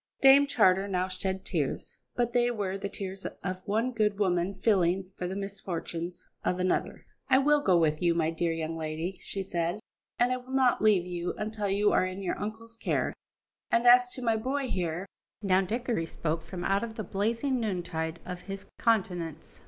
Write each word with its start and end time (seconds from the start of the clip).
Dame 0.19 0.47
Charter 0.47 0.87
now 0.87 1.07
shed 1.07 1.45
tears, 1.45 1.99
but 2.15 2.33
they 2.33 2.49
were 2.49 2.75
the 2.75 2.89
tears 2.89 3.27
of 3.43 3.61
one 3.67 3.91
good 3.91 4.17
woman 4.17 4.55
feeling 4.55 5.11
for 5.15 5.27
the 5.27 5.35
misfortunes 5.35 6.27
of 6.43 6.59
another. 6.59 7.05
"I 7.29 7.37
will 7.37 7.61
go 7.61 7.77
with 7.77 8.01
you, 8.01 8.15
my 8.15 8.31
dear 8.31 8.51
young 8.51 8.75
lady," 8.75 9.19
she 9.21 9.43
said, 9.43 9.79
"and 10.17 10.31
I 10.31 10.37
will 10.37 10.53
not 10.53 10.81
leave 10.81 11.05
you 11.05 11.35
until 11.37 11.69
you 11.69 11.91
are 11.91 12.03
in 12.07 12.23
your 12.23 12.39
uncle's 12.39 12.77
care. 12.77 13.13
And, 13.69 13.85
as 13.85 14.09
to 14.13 14.23
my 14.23 14.37
boy 14.37 14.69
here" 14.69 15.05
Now 15.43 15.61
Dickory 15.61 16.07
spoke 16.07 16.41
from 16.41 16.63
out 16.63 16.83
of 16.83 16.95
the 16.95 17.03
blazing 17.03 17.59
noontide 17.59 18.19
of 18.25 18.41
his 18.49 18.65
countenance. 18.79 19.59